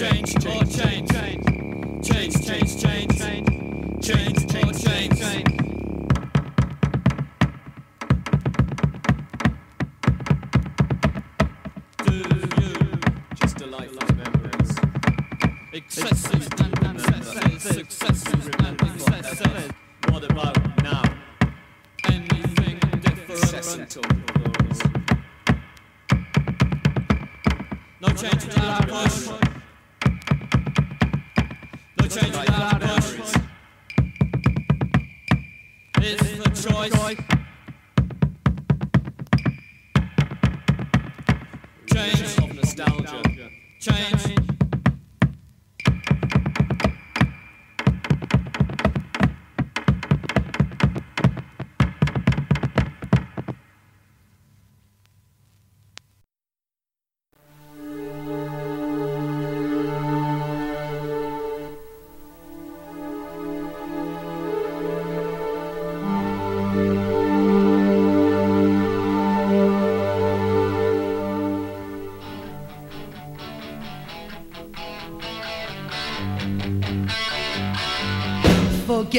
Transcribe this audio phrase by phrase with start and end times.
[0.00, 1.09] Change, or change,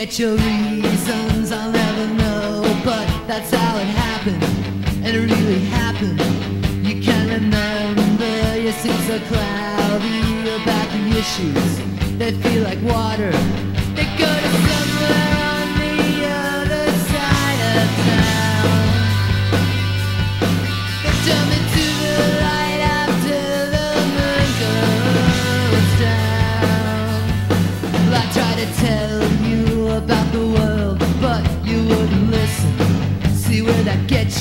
[0.01, 0.70] Forget your reasons,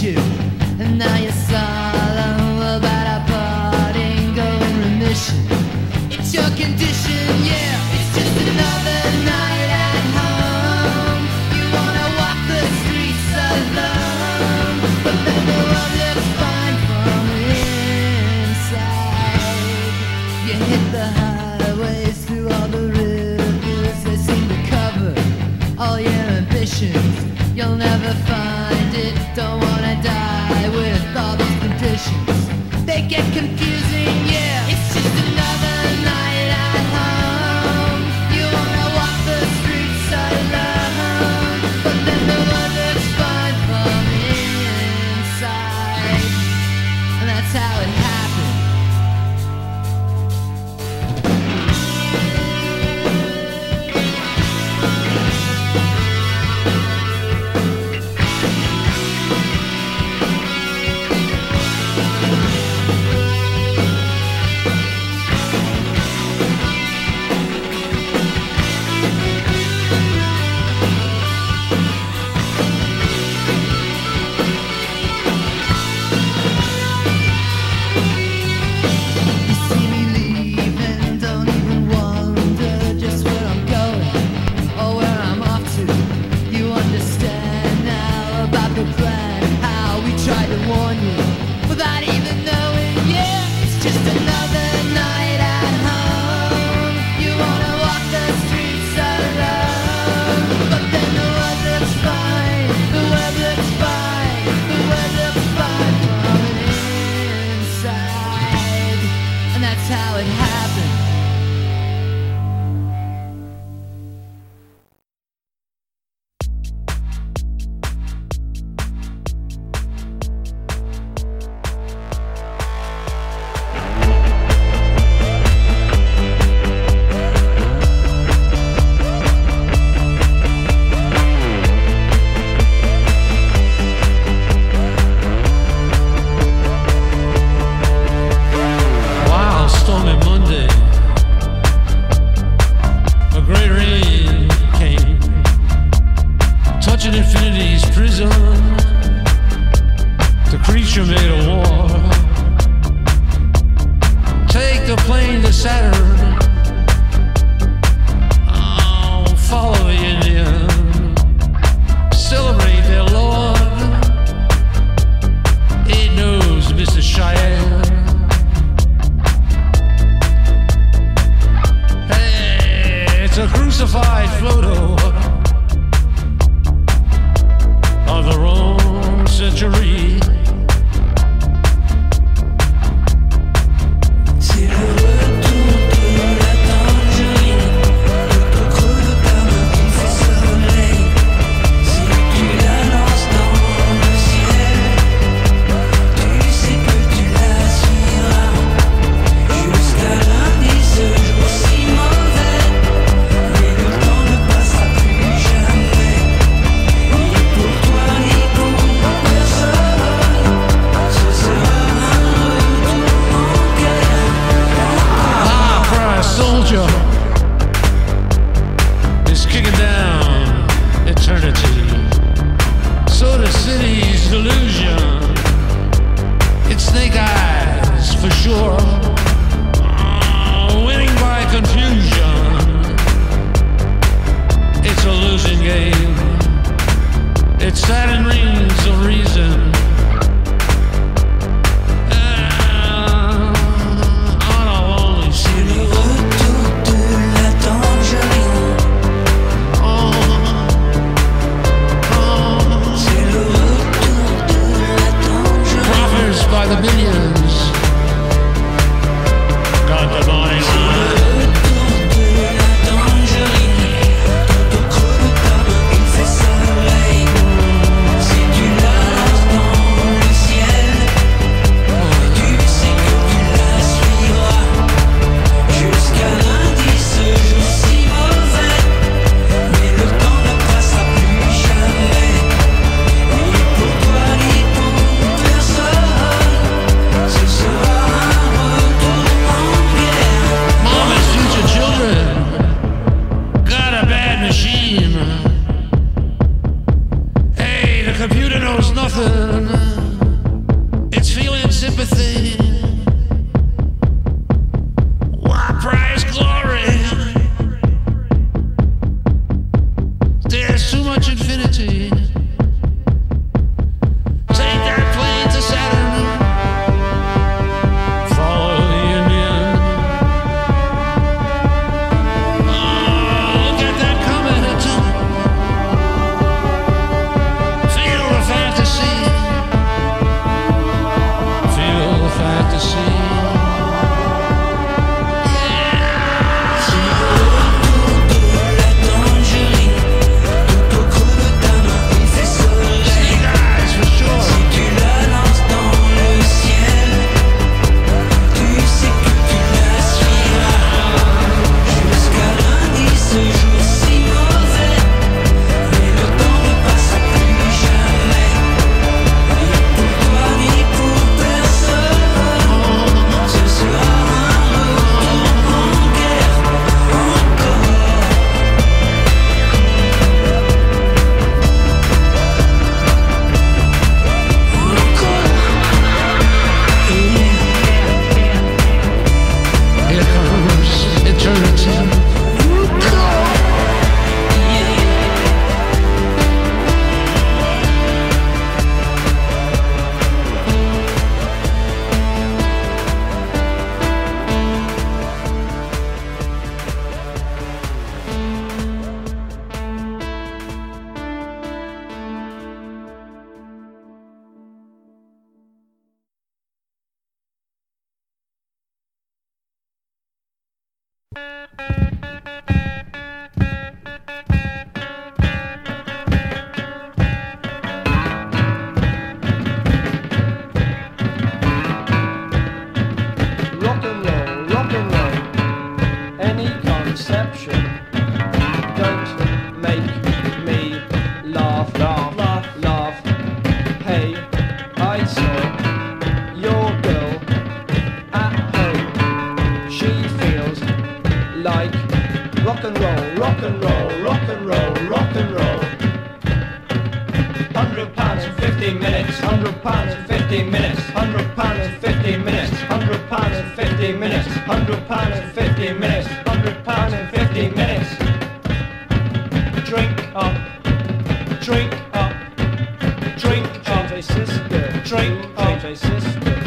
[0.02, 0.29] you,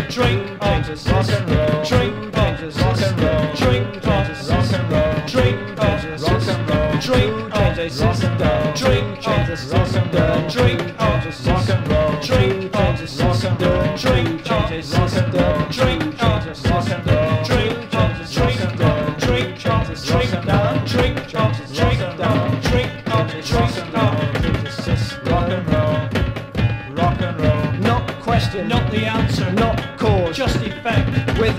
[0.09, 1.83] Drink Otis, rock and roll.
[1.83, 3.55] Drink Otis, rock and roll.
[3.55, 5.27] Drink Otis, rock and roll.
[5.27, 6.99] Drink Otis, rock and roll.
[7.01, 8.73] Drink Otis, rock and roll.
[8.73, 10.49] Drink Otis, rock and roll.
[10.49, 12.21] Drink Otis, rock and roll.
[12.21, 13.97] Drink rock and roll.
[13.97, 15.69] Drink rock and roll.
[15.69, 16.12] Drink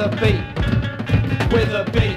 [0.04, 2.13] a beat, with a beat.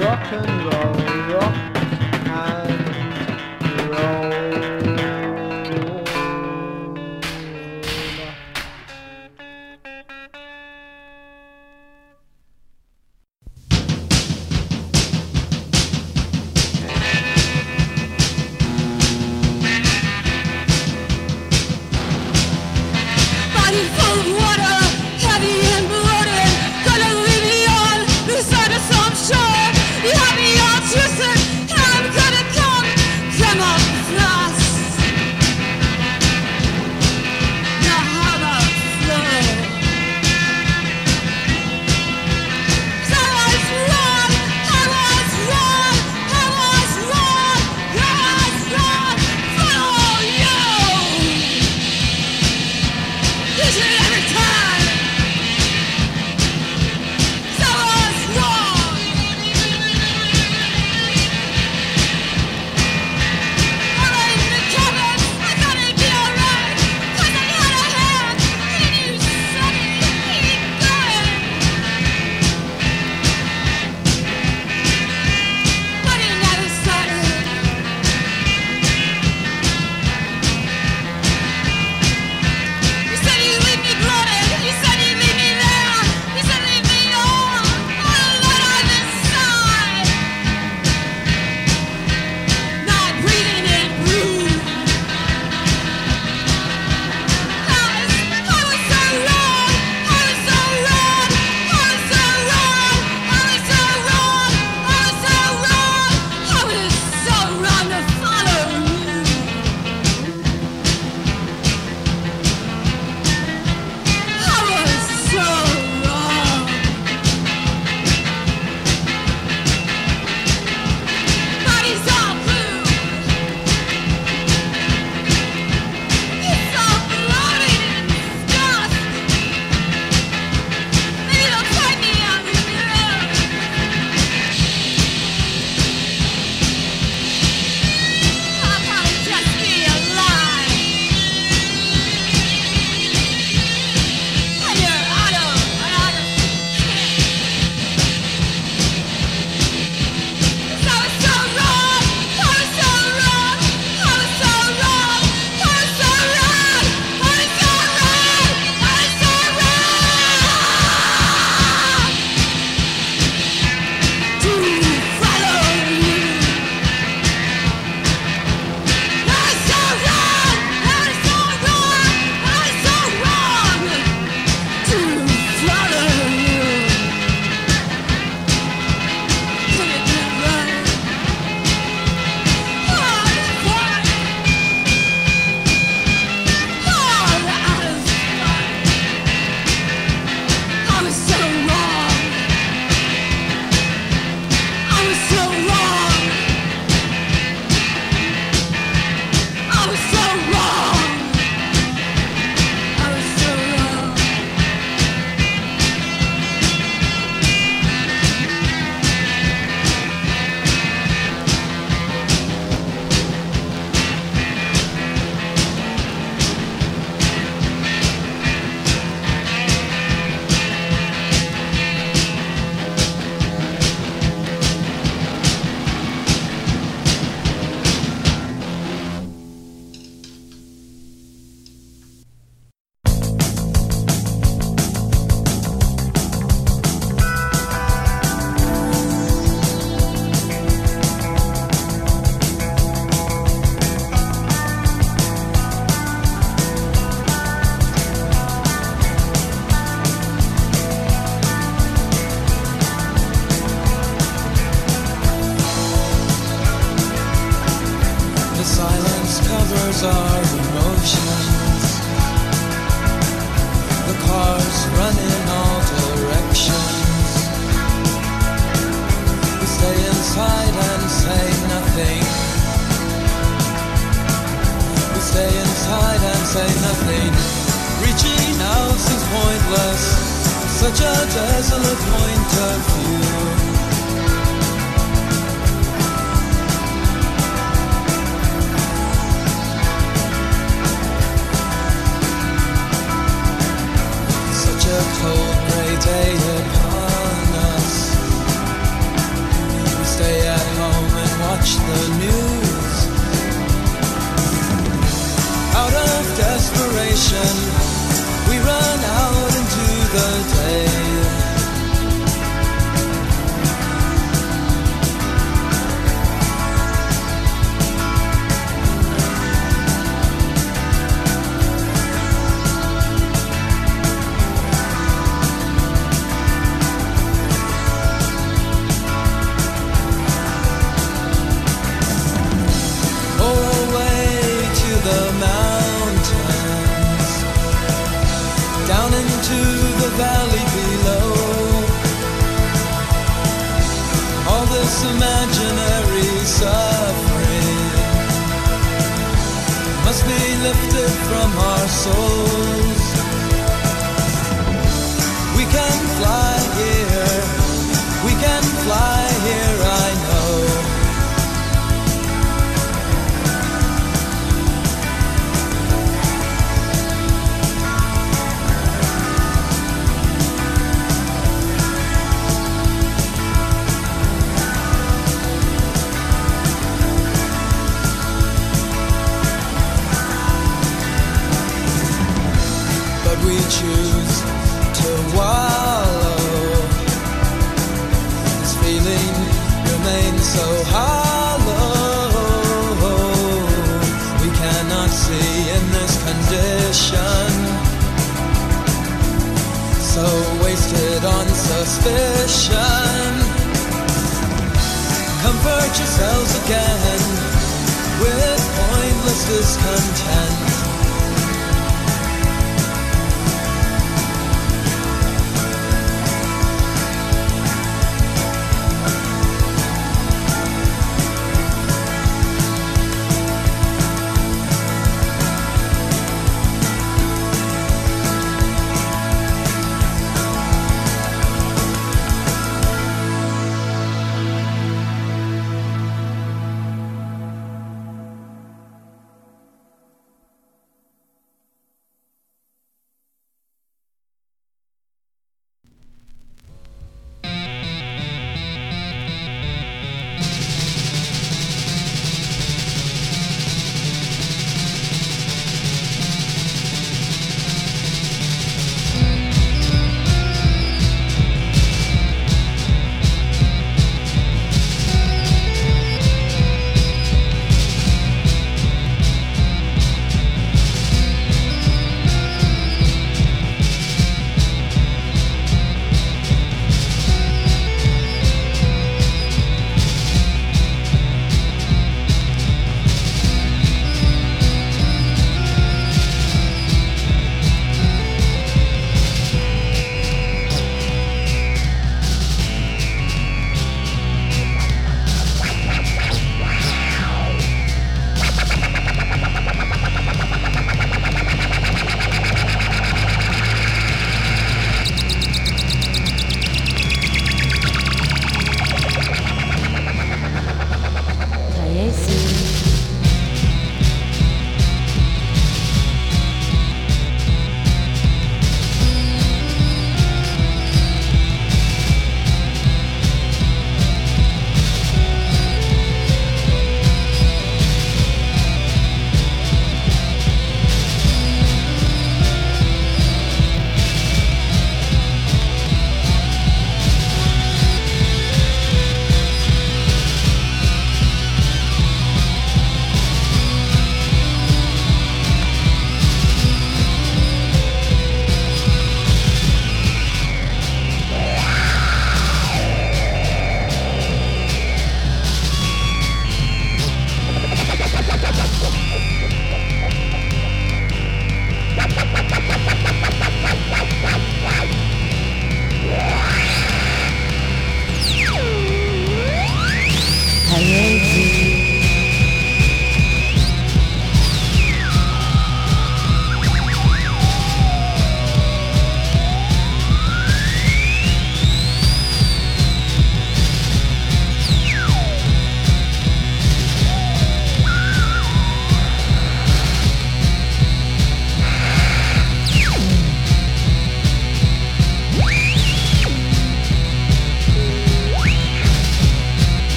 [0.00, 1.67] rock and roll, rock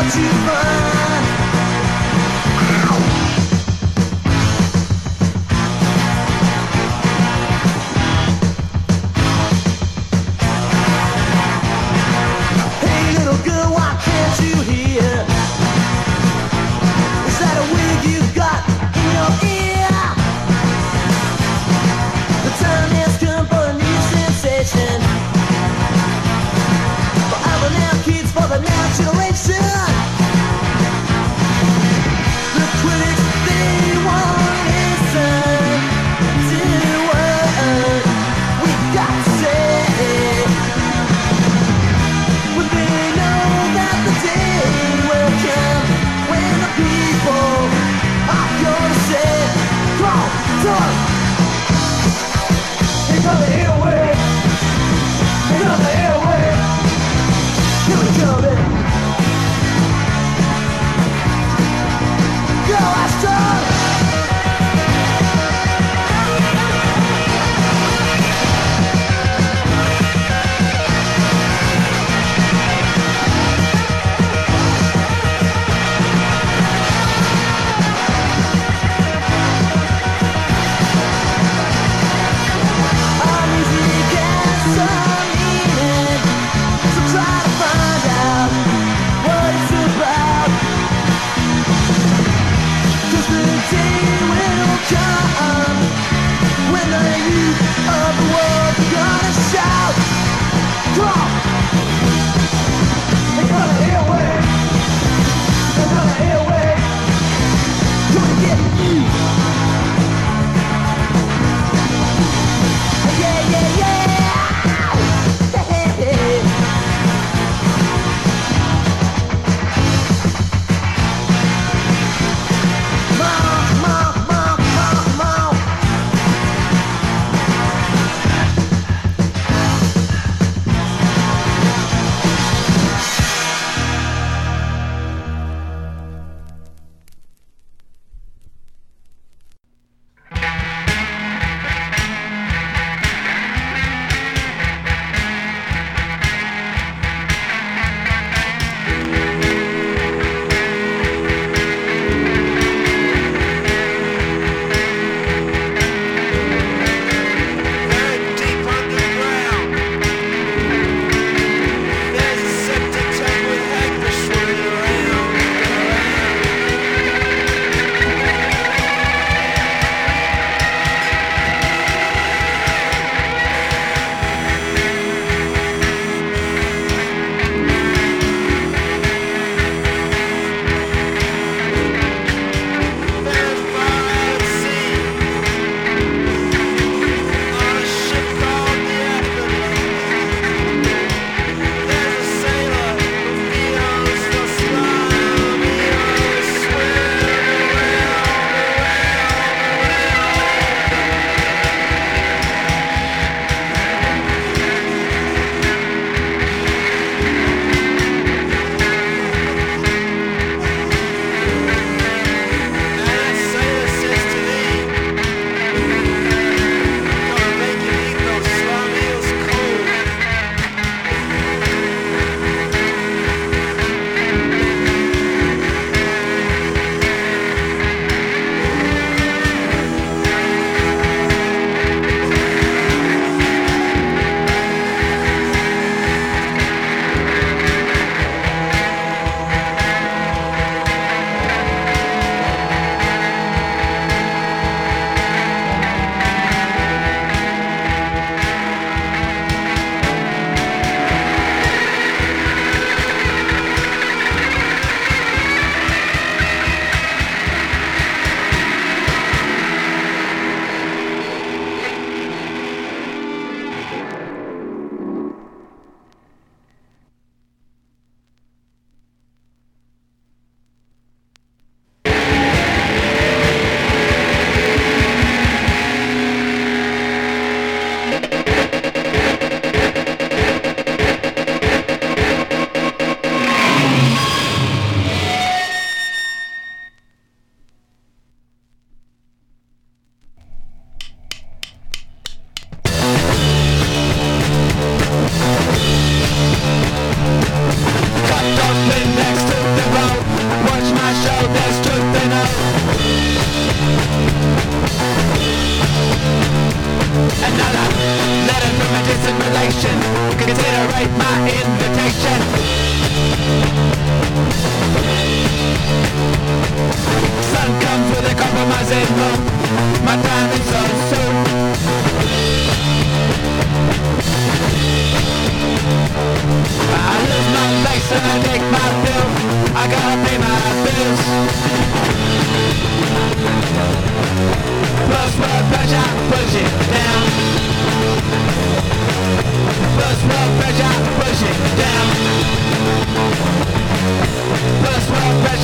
[0.00, 1.09] what you find.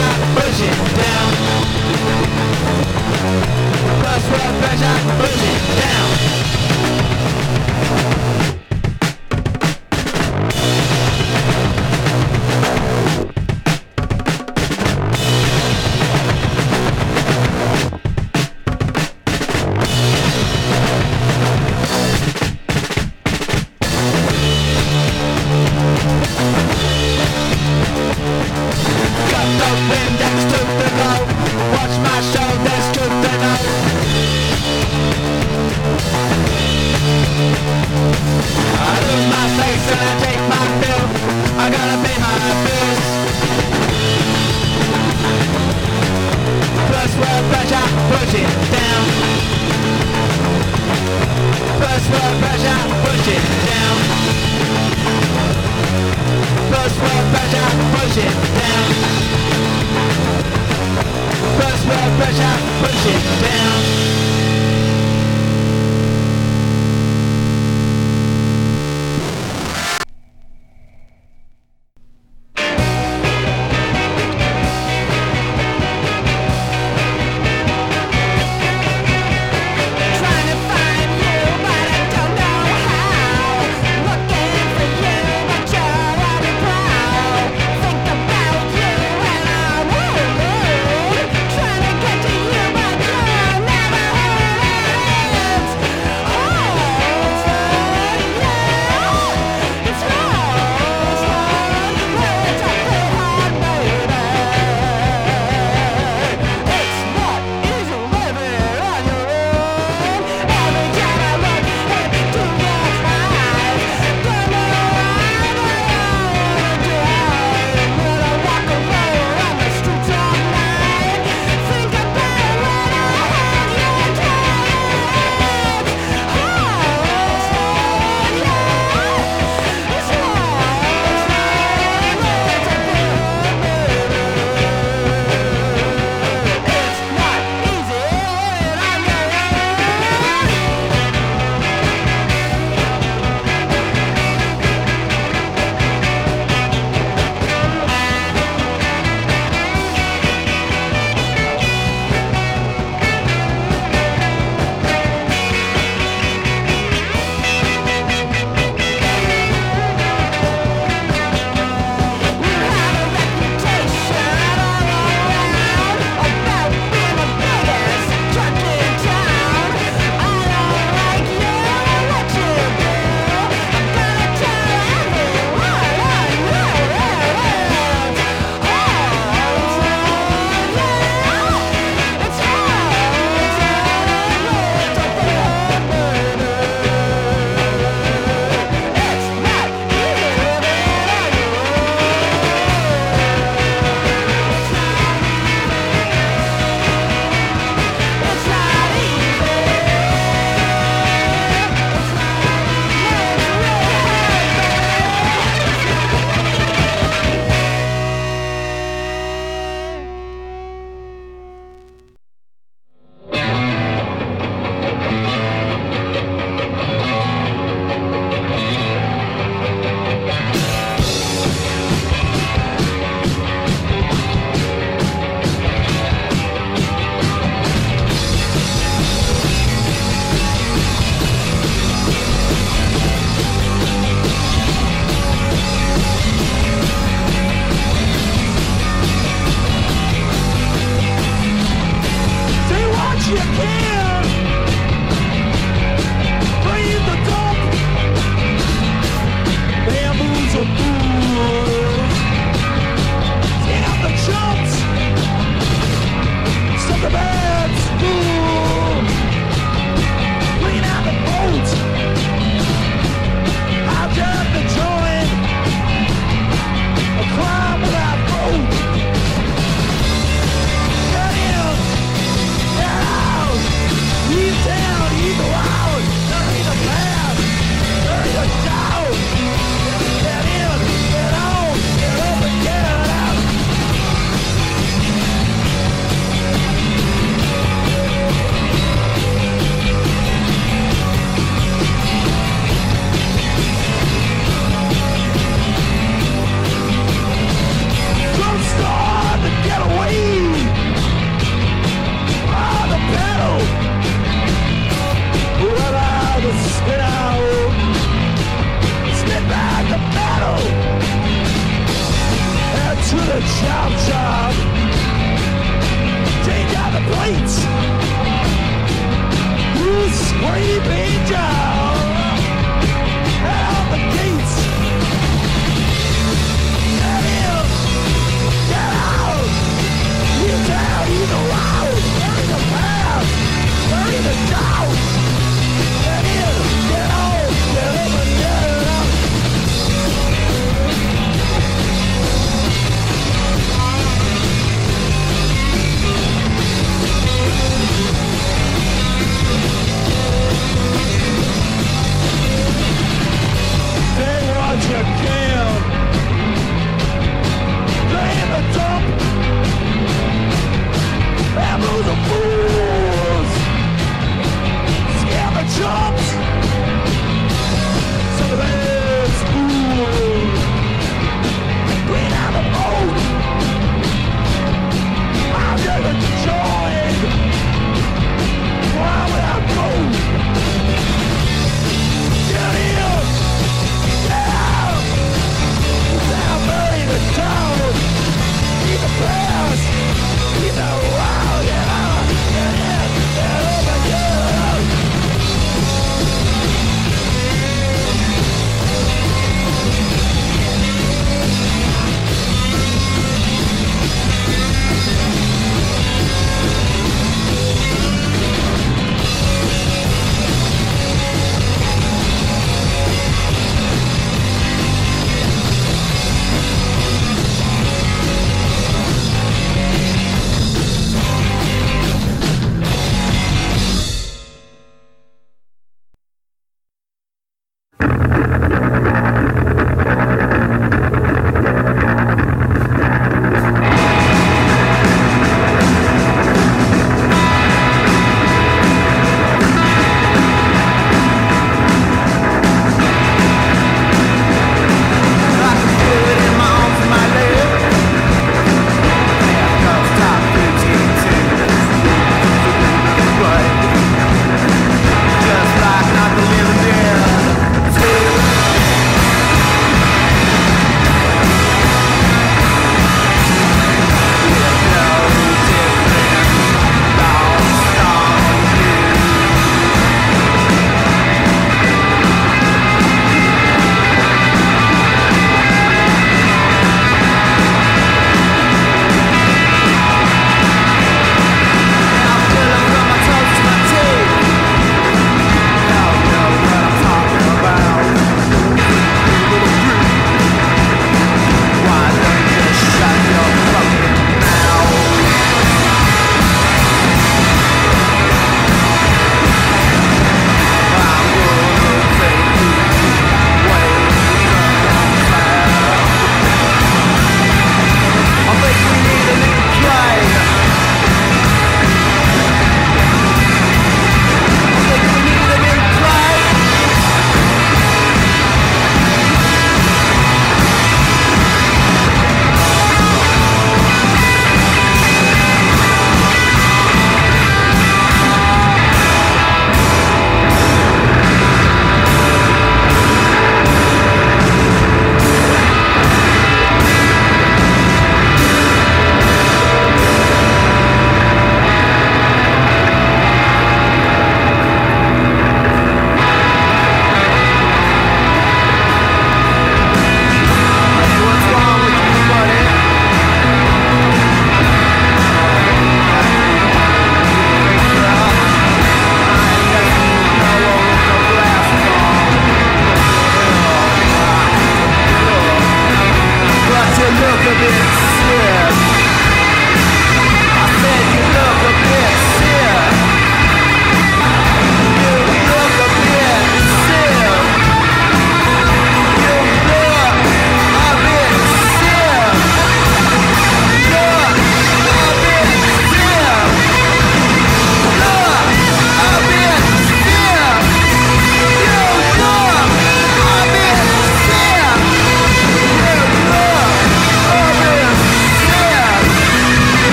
[0.00, 1.32] Push it down.
[4.00, 4.22] Blood
[4.60, 5.51] pressure, push it